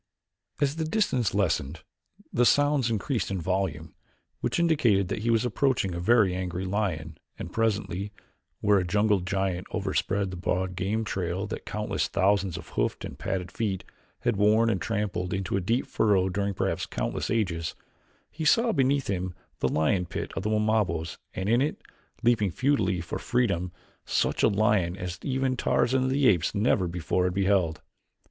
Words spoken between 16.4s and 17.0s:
perhaps